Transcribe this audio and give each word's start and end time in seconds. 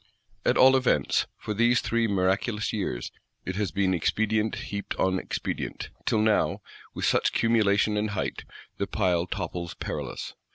At 0.43 0.57
all 0.57 0.75
events, 0.75 1.27
for 1.37 1.53
these 1.53 1.79
three 1.79 2.07
miraculous 2.07 2.73
years, 2.73 3.11
it 3.45 3.55
has 3.57 3.69
been 3.69 3.93
expedient 3.93 4.55
heaped 4.55 4.95
on 4.95 5.19
expedient; 5.19 5.91
till 6.07 6.21
now, 6.23 6.63
with 6.95 7.05
such 7.05 7.33
cumulation 7.33 7.97
and 7.97 8.09
height, 8.09 8.43
the 8.79 8.87
pile 8.87 9.27
topples 9.27 9.75
perilous. 9.75 10.33